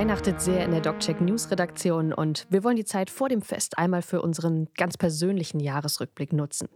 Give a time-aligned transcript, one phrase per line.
[0.00, 3.76] weihnachtet sehr in der DocCheck News Redaktion und wir wollen die Zeit vor dem Fest
[3.76, 6.70] einmal für unseren ganz persönlichen Jahresrückblick nutzen.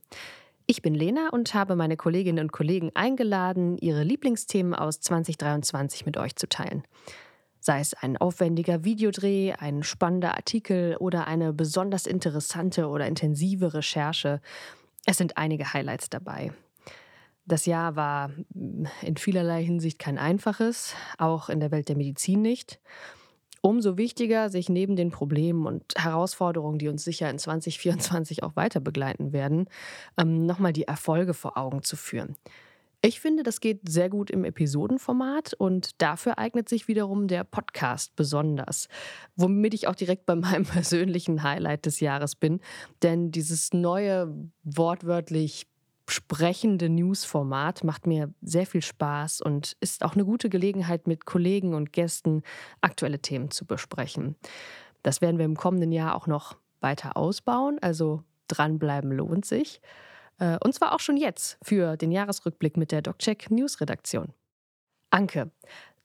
[0.66, 6.18] Ich bin Lena und habe meine Kolleginnen und Kollegen eingeladen, ihre Lieblingsthemen aus 2023 mit
[6.18, 6.82] euch zu teilen.
[7.60, 14.42] Sei es ein aufwendiger Videodreh, ein spannender Artikel oder eine besonders interessante oder intensive Recherche.
[15.06, 16.52] Es sind einige Highlights dabei.
[17.46, 22.42] Das Jahr war hm, in vielerlei Hinsicht kein einfaches, auch in der Welt der Medizin
[22.42, 22.80] nicht.
[23.60, 28.80] Umso wichtiger, sich neben den Problemen und Herausforderungen, die uns sicher in 2024 auch weiter
[28.80, 29.68] begleiten werden,
[30.18, 32.36] ähm, nochmal die Erfolge vor Augen zu führen.
[33.00, 38.16] Ich finde, das geht sehr gut im Episodenformat und dafür eignet sich wiederum der Podcast
[38.16, 38.88] besonders,
[39.36, 42.60] womit ich auch direkt bei meinem persönlichen Highlight des Jahres bin,
[43.02, 45.66] denn dieses neue wortwörtlich
[46.08, 51.74] sprechende Newsformat macht mir sehr viel Spaß und ist auch eine gute Gelegenheit, mit Kollegen
[51.74, 52.42] und Gästen
[52.80, 54.36] aktuelle Themen zu besprechen.
[55.02, 59.80] Das werden wir im kommenden Jahr auch noch weiter ausbauen, also dranbleiben lohnt sich.
[60.38, 64.32] Äh, und zwar auch schon jetzt für den Jahresrückblick mit der DocCheck News Redaktion.
[65.10, 65.50] Anke,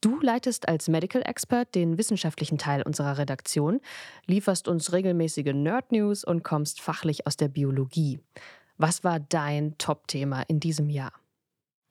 [0.01, 3.81] Du leitest als Medical Expert den wissenschaftlichen Teil unserer Redaktion,
[4.27, 8.21] lieferst uns regelmäßige Nerd News und kommst fachlich aus der Biologie.
[8.81, 11.11] Was war dein Top-Thema in diesem Jahr?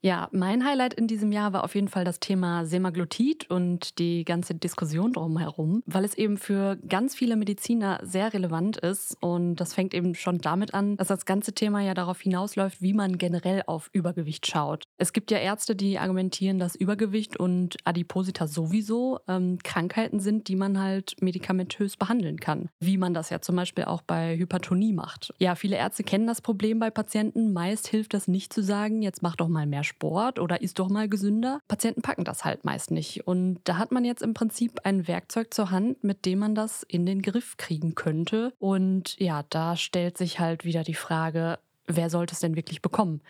[0.01, 4.23] Ja, mein Highlight in diesem Jahr war auf jeden Fall das Thema Semaglutid und die
[4.23, 9.17] ganze Diskussion drumherum, weil es eben für ganz viele Mediziner sehr relevant ist.
[9.19, 12.93] Und das fängt eben schon damit an, dass das ganze Thema ja darauf hinausläuft, wie
[12.93, 14.85] man generell auf Übergewicht schaut.
[14.97, 20.55] Es gibt ja Ärzte, die argumentieren, dass Übergewicht und Adipositas sowieso ähm, Krankheiten sind, die
[20.55, 22.69] man halt medikamentös behandeln kann.
[22.79, 25.33] Wie man das ja zum Beispiel auch bei Hypertonie macht.
[25.39, 27.51] Ja, viele Ärzte kennen das Problem bei Patienten.
[27.51, 30.89] Meist hilft das nicht zu sagen, jetzt mach doch mal mehr Sport oder isst doch
[30.89, 31.59] mal gesünder.
[31.67, 33.27] Patienten packen das halt meist nicht.
[33.27, 36.83] Und da hat man jetzt im Prinzip ein Werkzeug zur Hand, mit dem man das
[36.83, 38.53] in den Griff kriegen könnte.
[38.59, 41.59] Und ja, da stellt sich halt wieder die Frage,
[41.89, 43.21] wer sollte es denn wirklich bekommen?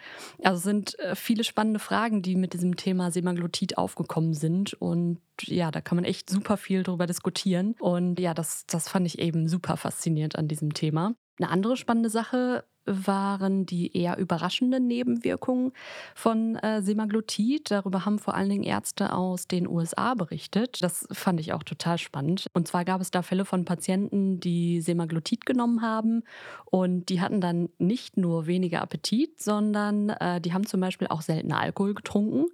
[0.44, 4.74] Also es sind äh, viele spannende Fragen, die mit diesem Thema Semaglutid aufgekommen sind.
[4.74, 7.76] Und ja, da kann man echt super viel drüber diskutieren.
[7.80, 11.16] Und ja, das, das fand ich eben super faszinierend an diesem Thema.
[11.40, 15.72] Eine andere spannende Sache waren die eher überraschenden Nebenwirkungen
[16.16, 17.72] von äh, Semaglutid.
[17.72, 20.82] Darüber haben vor allen Dingen Ärzte aus den USA berichtet.
[20.82, 22.48] Das fand ich auch total spannend.
[22.54, 26.24] Und zwar gab es da Fälle von Patienten, die Semaglutid genommen haben
[26.66, 31.22] und die hatten dann nicht nur weniger Appetit, sondern äh, die haben zum Beispiel auch
[31.22, 32.46] seltener Alkohol getrunken.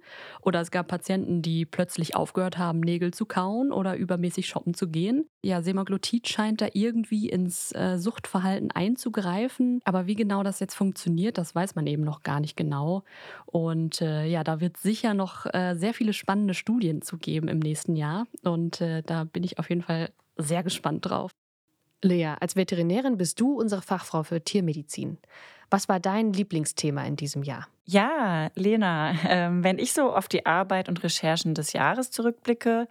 [0.42, 4.88] Oder es gab Patienten, die plötzlich aufgehört haben, Nägel zu kauen oder übermäßig shoppen zu
[4.88, 5.28] gehen.
[5.46, 9.80] Ja, Semaglutid scheint da irgendwie ins äh, Suchtverhalten einzugreifen.
[9.84, 13.04] Aber wie genau das jetzt funktioniert, das weiß man eben noch gar nicht genau.
[13.46, 17.60] Und äh, ja, da wird sicher noch äh, sehr viele spannende Studien zu geben im
[17.60, 18.26] nächsten Jahr.
[18.42, 21.30] Und äh, da bin ich auf jeden Fall sehr gespannt drauf.
[22.02, 25.16] Lea, als Veterinärin bist du unsere Fachfrau für Tiermedizin.
[25.70, 27.68] Was war dein Lieblingsthema in diesem Jahr?
[27.84, 32.88] Ja, Lena, äh, wenn ich so auf die Arbeit und Recherchen des Jahres zurückblicke,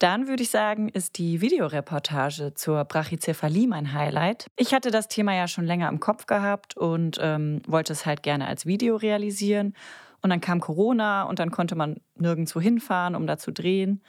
[0.00, 4.46] dann würde ich sagen, ist die Videoreportage zur Brachycephalie mein Highlight.
[4.56, 8.22] Ich hatte das Thema ja schon länger im Kopf gehabt und ähm, wollte es halt
[8.22, 9.74] gerne als Video realisieren.
[10.22, 14.02] Und dann kam Corona und dann konnte man nirgendwo hinfahren, um da zu drehen.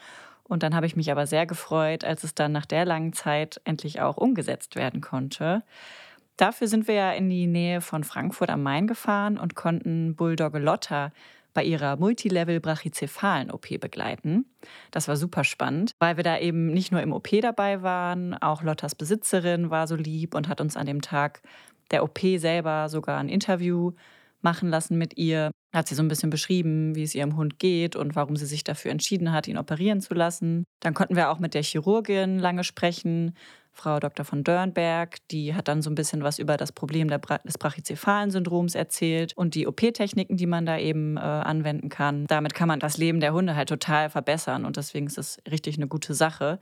[0.43, 3.59] Und dann habe ich mich aber sehr gefreut, als es dann nach der langen Zeit
[3.65, 5.63] endlich auch umgesetzt werden konnte.
[6.37, 10.59] Dafür sind wir ja in die Nähe von Frankfurt am Main gefahren und konnten Bulldogge
[10.59, 11.11] Lotta
[11.53, 14.45] bei ihrer multilevel-brachycephalen OP begleiten.
[14.91, 18.63] Das war super spannend, weil wir da eben nicht nur im OP dabei waren, auch
[18.63, 21.41] Lottas Besitzerin war so lieb und hat uns an dem Tag
[21.91, 23.91] der OP selber sogar ein Interview
[24.41, 25.51] machen lassen mit ihr.
[25.73, 28.63] Hat sie so ein bisschen beschrieben, wie es ihrem Hund geht und warum sie sich
[28.63, 30.65] dafür entschieden hat, ihn operieren zu lassen.
[30.81, 33.35] Dann konnten wir auch mit der Chirurgin lange sprechen,
[33.73, 34.25] Frau Dr.
[34.25, 38.75] von Dörnberg, die hat dann so ein bisschen was über das Problem des brachycephalen Syndroms
[38.75, 42.27] erzählt und die OP-Techniken, die man da eben äh, anwenden kann.
[42.27, 45.77] Damit kann man das Leben der Hunde halt total verbessern und deswegen ist es richtig
[45.77, 46.59] eine gute Sache,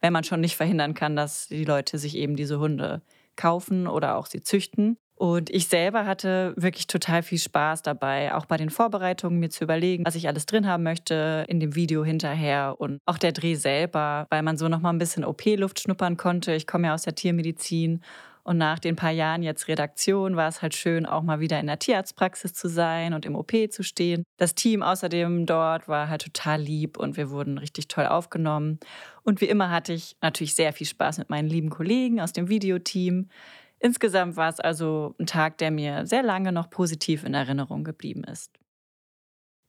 [0.00, 3.02] wenn man schon nicht verhindern kann, dass die Leute sich eben diese Hunde
[3.36, 4.98] kaufen oder auch sie züchten.
[5.16, 9.64] Und ich selber hatte wirklich total viel Spaß dabei, auch bei den Vorbereitungen mir zu
[9.64, 13.54] überlegen, was ich alles drin haben möchte in dem Video hinterher und auch der Dreh
[13.54, 16.52] selber, weil man so noch mal ein bisschen OP-Luft schnuppern konnte.
[16.52, 18.02] Ich komme ja aus der Tiermedizin
[18.46, 21.66] und nach den paar Jahren jetzt Redaktion war es halt schön, auch mal wieder in
[21.66, 24.22] der Tierarztpraxis zu sein und im OP zu stehen.
[24.36, 28.78] Das Team außerdem dort war halt total lieb und wir wurden richtig toll aufgenommen.
[29.24, 32.48] Und wie immer hatte ich natürlich sehr viel Spaß mit meinen lieben Kollegen aus dem
[32.48, 33.30] Videoteam.
[33.78, 38.24] Insgesamt war es also ein Tag, der mir sehr lange noch positiv in Erinnerung geblieben
[38.24, 38.58] ist.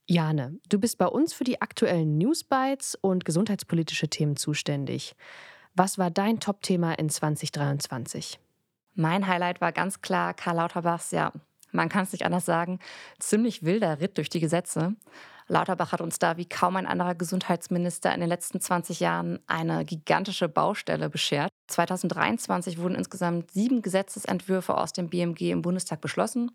[0.10, 5.16] Jane, du bist bei uns für die aktuellen Newsbites und gesundheitspolitische Themen zuständig.
[5.76, 8.40] Was war dein Top-Thema in 2023?
[8.96, 11.34] Mein Highlight war ganz klar Karl Lauterbachs, ja,
[11.72, 12.80] man kann es nicht anders sagen,
[13.20, 14.96] ziemlich wilder Ritt durch die Gesetze.
[15.48, 19.86] Lauterbach hat uns da wie kaum ein anderer Gesundheitsminister in den letzten 20 Jahren eine
[19.86, 21.50] gigantische Baustelle beschert.
[21.68, 26.52] 2023 wurden insgesamt sieben Gesetzesentwürfe aus dem BMG im Bundestag beschlossen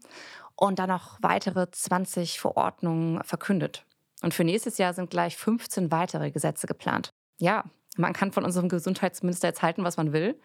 [0.57, 3.85] und dann noch weitere 20 Verordnungen verkündet.
[4.23, 7.11] Und für nächstes Jahr sind gleich 15 weitere Gesetze geplant.
[7.39, 7.65] Ja,
[7.97, 10.39] man kann von unserem Gesundheitsminister jetzt halten, was man will,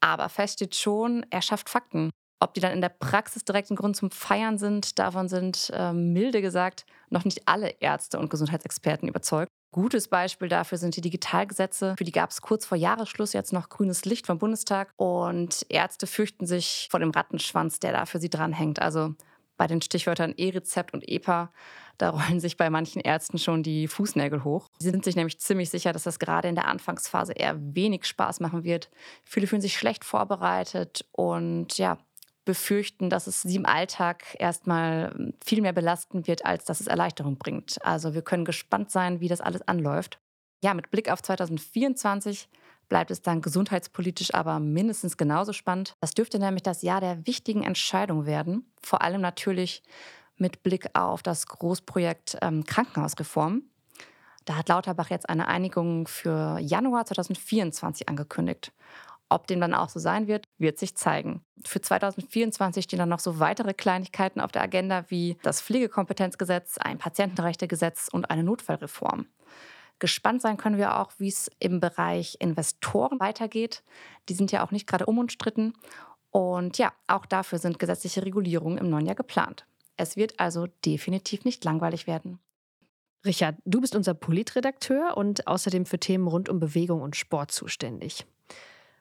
[0.00, 2.10] aber fest steht schon, er schafft Fakten.
[2.40, 5.92] Ob die dann in der Praxis direkt ein Grund zum Feiern sind, davon sind, äh,
[5.92, 9.48] milde gesagt, noch nicht alle Ärzte und Gesundheitsexperten überzeugt.
[9.70, 11.94] Gutes Beispiel dafür sind die Digitalgesetze.
[11.98, 14.92] Für die gab es kurz vor Jahresschluss jetzt noch grünes Licht vom Bundestag.
[14.96, 18.80] Und Ärzte fürchten sich vor dem Rattenschwanz, der da für sie dranhängt.
[18.80, 19.14] Also
[19.58, 21.52] bei den Stichwörtern E-Rezept und EPA,
[21.98, 24.68] da rollen sich bei manchen Ärzten schon die Fußnägel hoch.
[24.78, 28.40] Sie sind sich nämlich ziemlich sicher, dass das gerade in der Anfangsphase eher wenig Spaß
[28.40, 28.88] machen wird.
[29.24, 31.98] Viele fühlen sich schlecht vorbereitet und ja,
[32.48, 36.86] befürchten, dass es sie im Alltag erstmal hm, viel mehr belasten wird, als dass es
[36.86, 37.76] Erleichterung bringt.
[37.84, 40.18] Also wir können gespannt sein, wie das alles anläuft.
[40.64, 42.48] Ja, mit Blick auf 2024
[42.88, 45.92] bleibt es dann gesundheitspolitisch aber mindestens genauso spannend.
[46.00, 49.82] Das dürfte nämlich das Jahr der wichtigen Entscheidung werden, vor allem natürlich
[50.38, 53.64] mit Blick auf das Großprojekt ähm, Krankenhausreform.
[54.46, 58.72] Da hat Lauterbach jetzt eine Einigung für Januar 2024 angekündigt.
[59.30, 61.42] Ob dem dann auch so sein wird, wird sich zeigen.
[61.64, 66.98] Für 2024 stehen dann noch so weitere Kleinigkeiten auf der Agenda wie das Pflegekompetenzgesetz, ein
[66.98, 69.26] Patientenrechtegesetz und eine Notfallreform.
[69.98, 73.82] Gespannt sein können wir auch, wie es im Bereich Investoren weitergeht.
[74.28, 75.74] Die sind ja auch nicht gerade unumstritten.
[76.30, 79.66] Und ja, auch dafür sind gesetzliche Regulierungen im neuen Jahr geplant.
[79.96, 82.38] Es wird also definitiv nicht langweilig werden.
[83.24, 88.24] Richard, du bist unser Politredakteur und außerdem für Themen rund um Bewegung und Sport zuständig.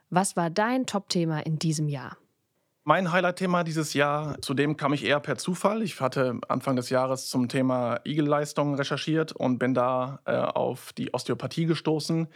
[0.10, 2.18] Was war dein Top-Thema in diesem Jahr?
[2.90, 5.82] Mein Highlight-Thema dieses Jahr, zudem kam ich eher per Zufall.
[5.84, 11.14] Ich hatte Anfang des Jahres zum Thema Igelleistung recherchiert und bin da äh, auf die
[11.14, 12.30] Osteopathie gestoßen,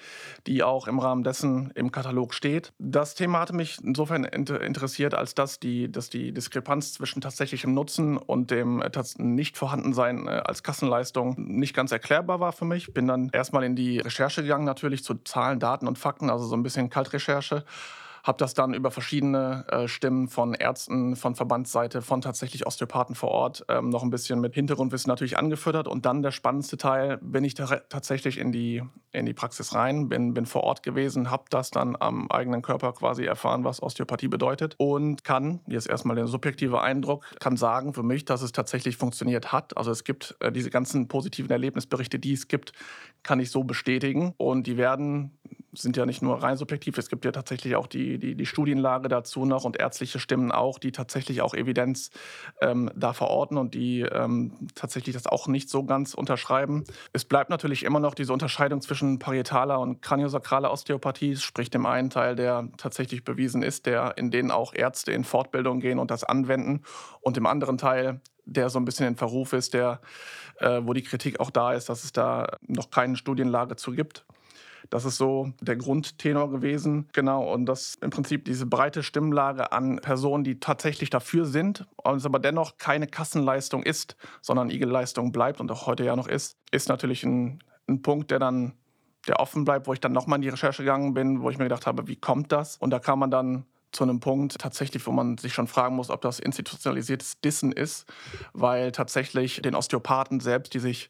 [0.48, 2.74] die auch im Rahmen dessen im Katalog steht.
[2.80, 7.74] Das Thema hatte mich insofern inter interessiert, als dass die, dass die Diskrepanz zwischen tatsächlichem
[7.74, 12.94] Nutzen und dem äh, Nicht-Vorhandensein äh, als Kassenleistung nicht ganz erklärbar war für mich.
[12.94, 16.57] Bin dann erstmal in die Recherche gegangen, natürlich zu Zahlen, Daten und Fakten, also so
[16.57, 17.63] ein bisschen Kaltrecherche
[18.23, 23.29] habe das dann über verschiedene äh, Stimmen von Ärzten, von Verbandsseite, von tatsächlich Osteopathen vor
[23.29, 25.88] Ort ähm, noch ein bisschen mit Hintergrundwissen natürlich angefüttert.
[25.88, 30.33] Und dann der spannendste Teil, bin ich tatsächlich in die, in die Praxis rein, bin,
[30.33, 34.75] bin vor Ort gewesen, habe das dann am eigenen Körper quasi erfahren, was Osteopathie bedeutet
[34.77, 39.51] und kann, jetzt erstmal der subjektive Eindruck, kann sagen für mich, dass es tatsächlich funktioniert
[39.51, 39.77] hat.
[39.77, 42.73] Also es gibt äh, diese ganzen positiven Erlebnisberichte, die es gibt,
[43.23, 44.33] kann ich so bestätigen.
[44.38, 45.38] Und die werden
[45.73, 49.07] sind ja nicht nur rein subjektiv, es gibt ja tatsächlich auch die, die, die Studienlage
[49.07, 52.12] dazu noch und ärztliche Stimmen auch, die tatsächlich auch Evidenz
[52.62, 56.83] ähm, da verorten und die ähm, tatsächlich das auch nicht so ganz unterschreiben.
[57.13, 62.09] Es bleibt natürlich immer noch diese Unterscheidung zwischen parietaler und kraniosakraler Osteopathie, sprich dem einen
[62.09, 66.23] Teil, der tatsächlich bewiesen ist, der in denen auch Ärzte in Fortbildung gehen und das
[66.23, 66.83] anwenden
[67.21, 70.01] und dem anderen Teil, der so ein bisschen in Verruf ist, der,
[70.59, 74.25] äh, wo die Kritik auch da ist, dass es da noch keine Studienlage zu gibt.
[74.90, 77.07] Das ist so der Grundtenor gewesen.
[77.14, 82.18] Genau, und das im Prinzip diese breite Stimmlage an Personen, die tatsächlich dafür sind, und
[82.18, 86.57] es aber dennoch keine Kassenleistung ist, sondern Igelleistung bleibt und auch heute ja noch ist,
[86.71, 88.73] ist natürlich ein, ein Punkt, der dann
[89.28, 91.66] der offen bleibt, wo ich dann nochmal in die Recherche gegangen bin, wo ich mir
[91.66, 92.78] gedacht habe, wie kommt das?
[92.78, 96.09] Und da kam man dann zu einem Punkt tatsächlich, wo man sich schon fragen muss,
[96.09, 98.06] ob das institutionalisiertes Dissen ist,
[98.54, 101.09] weil tatsächlich den Osteopathen selbst, die sich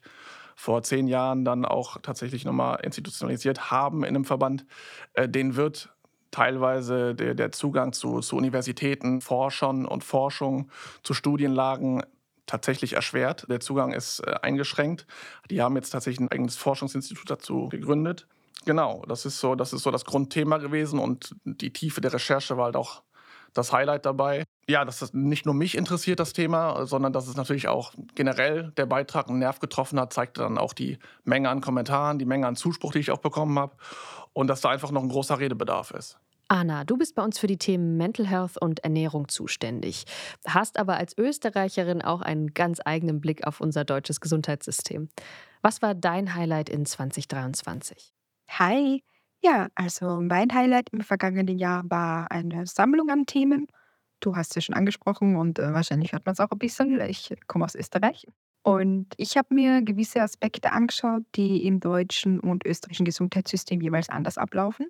[0.54, 4.66] vor zehn Jahren dann auch tatsächlich nochmal institutionalisiert haben in einem Verband,
[5.14, 5.94] äh, den wird
[6.30, 10.70] teilweise der, der Zugang zu, zu Universitäten, Forschern und Forschung,
[11.02, 12.02] zu Studienlagen
[12.46, 13.46] tatsächlich erschwert.
[13.48, 15.06] Der Zugang ist äh, eingeschränkt.
[15.50, 18.26] Die haben jetzt tatsächlich ein eigenes Forschungsinstitut dazu gegründet.
[18.64, 22.56] Genau, das ist so, das ist so das Grundthema gewesen und die Tiefe der Recherche
[22.56, 23.02] war halt auch
[23.54, 24.44] das Highlight dabei.
[24.68, 28.72] Ja, dass das nicht nur mich interessiert, das Thema, sondern dass es natürlich auch generell
[28.76, 32.46] der Beitrag einen Nerv getroffen hat, zeigt dann auch die Menge an Kommentaren, die Menge
[32.46, 33.76] an Zuspruch, die ich auch bekommen habe
[34.32, 36.18] und dass da einfach noch ein großer Redebedarf ist.
[36.48, 40.04] Anna, du bist bei uns für die Themen Mental Health und Ernährung zuständig,
[40.46, 45.08] hast aber als Österreicherin auch einen ganz eigenen Blick auf unser deutsches Gesundheitssystem.
[45.62, 48.12] Was war dein Highlight in 2023?
[48.50, 49.02] Hi,
[49.42, 53.66] ja, also mein Highlight im vergangenen Jahr war eine Sammlung an Themen.
[54.20, 57.00] Du hast es schon angesprochen und äh, wahrscheinlich hört man es auch ein bisschen.
[57.00, 58.26] Ich komme aus Österreich.
[58.62, 64.38] Und ich habe mir gewisse Aspekte angeschaut, die im deutschen und österreichischen Gesundheitssystem jeweils anders
[64.38, 64.86] ablaufen.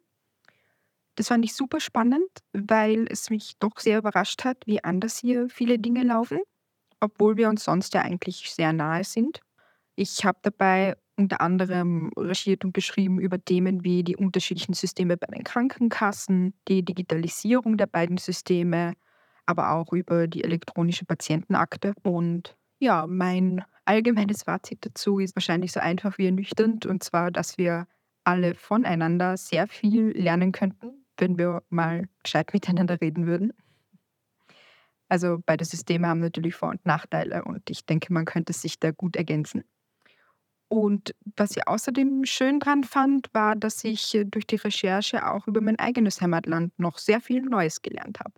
[1.14, 5.48] Das fand ich super spannend, weil es mich doch sehr überrascht hat, wie anders hier
[5.48, 6.40] viele Dinge laufen,
[7.00, 9.40] obwohl wir uns sonst ja eigentlich sehr nahe sind.
[9.96, 15.26] Ich habe dabei unter anderem recherchiert und geschrieben über Themen wie die unterschiedlichen Systeme bei
[15.26, 18.94] den Krankenkassen, die Digitalisierung der beiden Systeme,
[19.46, 21.94] aber auch über die elektronische Patientenakte.
[22.02, 27.58] Und ja, mein allgemeines Fazit dazu ist wahrscheinlich so einfach wie ernüchternd, und zwar, dass
[27.58, 27.86] wir
[28.24, 33.52] alle voneinander sehr viel lernen könnten, wenn wir mal gescheit miteinander reden würden.
[35.08, 38.92] Also beide Systeme haben natürlich Vor- und Nachteile und ich denke, man könnte sich da
[38.92, 39.62] gut ergänzen.
[40.72, 45.46] Und was ich außerdem schön dran fand, war, dass ich äh, durch die Recherche auch
[45.46, 48.32] über mein eigenes Heimatland noch sehr viel Neues gelernt habe.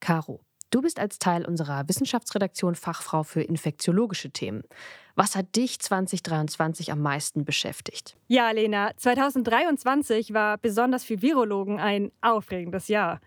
[0.00, 4.64] Caro, du bist als Teil unserer Wissenschaftsredaktion Fachfrau für infektiologische Themen.
[5.14, 8.16] Was hat dich 2023 am meisten beschäftigt?
[8.26, 13.20] Ja, Lena, 2023 war besonders für Virologen ein aufregendes Jahr.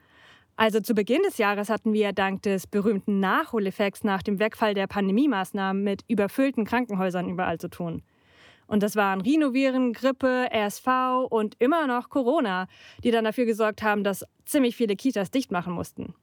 [0.58, 4.88] Also zu Beginn des Jahres hatten wir dank des berühmten Nachholeffekts nach dem Wegfall der
[4.88, 8.04] Pandemiemaßnahmen mit überfüllten Krankenhäusern überall zu tun.
[8.68, 12.68] Und das waren Rhinoviren, Grippe, RSV und immer noch Corona,
[13.04, 16.14] die dann dafür gesorgt haben, dass ziemlich viele Kitas dicht machen mussten.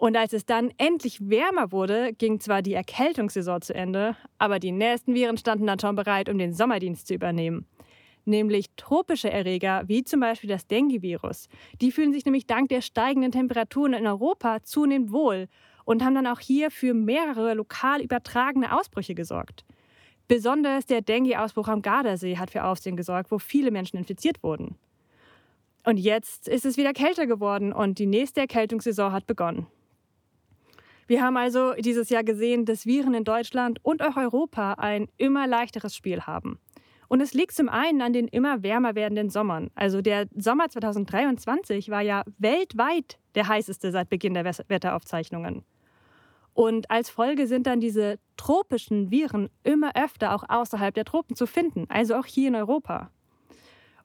[0.00, 4.72] Und als es dann endlich wärmer wurde, ging zwar die Erkältungssaison zu Ende, aber die
[4.72, 7.66] nächsten Viren standen dann schon bereit, um den Sommerdienst zu übernehmen.
[8.24, 11.48] Nämlich tropische Erreger, wie zum Beispiel das Dengue-Virus.
[11.82, 15.48] Die fühlen sich nämlich dank der steigenden Temperaturen in Europa zunehmend wohl
[15.84, 19.66] und haben dann auch hier für mehrere lokal übertragene Ausbrüche gesorgt.
[20.30, 24.76] Besonders der Dengue-Ausbruch am Gardasee hat für Aufsehen gesorgt, wo viele Menschen infiziert wurden.
[25.82, 29.66] Und jetzt ist es wieder kälter geworden und die nächste Erkältungssaison hat begonnen.
[31.08, 35.48] Wir haben also dieses Jahr gesehen, dass Viren in Deutschland und auch Europa ein immer
[35.48, 36.60] leichteres Spiel haben.
[37.08, 39.72] Und es liegt zum einen an den immer wärmer werdenden Sommern.
[39.74, 45.64] Also der Sommer 2023 war ja weltweit der heißeste seit Beginn der Wetteraufzeichnungen.
[46.54, 51.46] Und als Folge sind dann diese tropischen Viren immer öfter auch außerhalb der Tropen zu
[51.46, 53.10] finden, also auch hier in Europa.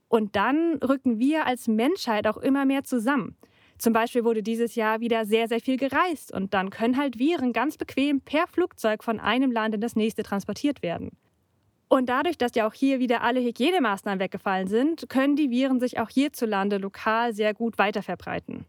[0.08, 3.36] Und dann rücken wir als Menschheit auch immer mehr zusammen.
[3.78, 7.52] Zum Beispiel wurde dieses Jahr wieder sehr, sehr viel gereist und dann können halt Viren
[7.52, 11.12] ganz bequem per Flugzeug von einem Land in das nächste transportiert werden.
[11.88, 16.00] Und dadurch, dass ja auch hier wieder alle Hygienemaßnahmen weggefallen sind, können die Viren sich
[16.00, 18.66] auch hierzulande lokal sehr gut weiterverbreiten.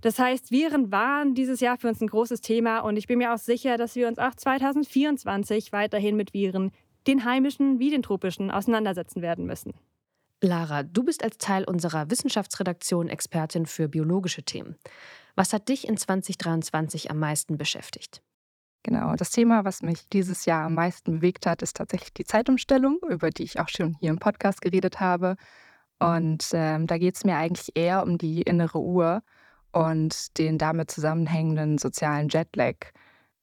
[0.00, 3.32] Das heißt, Viren waren dieses Jahr für uns ein großes Thema und ich bin mir
[3.32, 6.72] auch sicher, dass wir uns auch 2024 weiterhin mit Viren,
[7.06, 9.74] den heimischen wie den tropischen, auseinandersetzen werden müssen.
[10.42, 14.76] Lara, du bist als Teil unserer Wissenschaftsredaktion Expertin für biologische Themen.
[15.34, 18.22] Was hat dich in 2023 am meisten beschäftigt?
[18.82, 23.00] Genau, das Thema, was mich dieses Jahr am meisten bewegt hat, ist tatsächlich die Zeitumstellung,
[23.08, 25.36] über die ich auch schon hier im Podcast geredet habe.
[25.98, 29.22] Und ähm, da geht es mir eigentlich eher um die innere Uhr
[29.76, 32.76] und den damit zusammenhängenden sozialen Jetlag.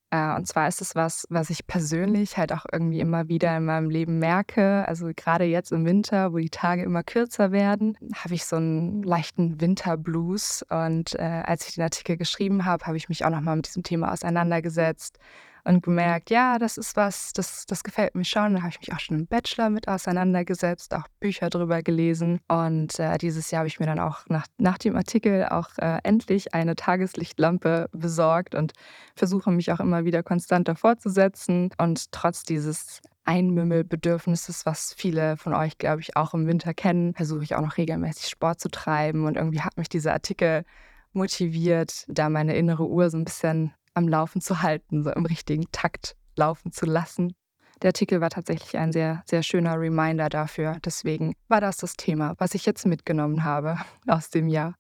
[0.10, 3.66] Äh, und zwar ist es was, was ich persönlich halt auch irgendwie immer wieder in
[3.66, 4.88] meinem Leben merke.
[4.88, 9.04] Also gerade jetzt im Winter, wo die Tage immer kürzer werden, habe ich so einen
[9.04, 10.66] leichten Winterblues.
[10.70, 13.84] Und äh, als ich den Artikel geschrieben habe, habe ich mich auch nochmal mit diesem
[13.84, 15.20] Thema auseinandergesetzt
[15.66, 18.56] und gemerkt, ja, das ist was, das, das gefällt mir schon.
[18.56, 22.40] Da habe ich mich auch schon im Bachelor mit auseinandergesetzt, auch Bücher drüber gelesen.
[22.48, 26.00] Und äh, dieses Jahr habe ich mir dann auch nach, nach dem Artikel auch äh,
[26.04, 28.74] endlich eine Tageslichtlampe besorgt und
[29.16, 31.70] versuche mich auch immer wieder konstant davor zu setzen.
[31.78, 37.44] Und trotz dieses Einmümmelbedürfnisses, was viele von euch, glaube ich, auch im Winter kennen, versuche
[37.44, 39.26] ich auch noch regelmäßig Sport zu treiben.
[39.26, 40.66] Und irgendwie hat mich dieser Artikel
[41.14, 45.72] motiviert, da meine innere Uhr so ein bisschen am Laufen zu halten, so im richtigen
[45.72, 47.36] Takt laufen zu lassen.
[47.82, 50.78] Der Artikel war tatsächlich ein sehr, sehr schöner Reminder dafür.
[50.86, 54.76] Deswegen war das das Thema, was ich jetzt mitgenommen habe aus dem Jahr.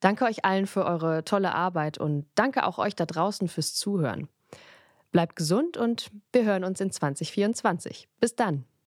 [0.00, 4.28] Danke euch allen für eure tolle Arbeit und danke auch euch da draußen fürs Zuhören.
[5.12, 8.08] Bleibt gesund und wir hören uns in 2024.
[8.20, 8.64] Bis dann.